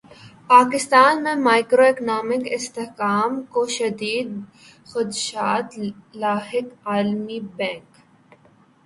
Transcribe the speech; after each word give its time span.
پاکستان 0.51 1.13
میں 1.23 1.33
macro 1.47 1.83
economic 1.87 2.43
استحکام 2.57 3.31
کو 3.53 3.61
شدید 3.77 4.29
خدشات 4.91 5.69
لاحق 6.21 6.67
عالمی 6.89 7.39
بینک 7.57 7.89